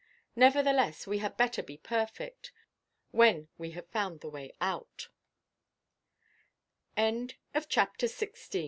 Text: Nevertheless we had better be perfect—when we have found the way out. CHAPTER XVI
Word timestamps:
Nevertheless 0.35 1.05
we 1.05 1.19
had 1.19 1.37
better 1.37 1.61
be 1.61 1.77
perfect—when 1.77 3.49
we 3.59 3.69
have 3.77 3.87
found 3.89 4.21
the 4.21 4.31
way 4.31 4.51
out. 4.59 5.09
CHAPTER 6.97 8.07
XVI 8.07 8.59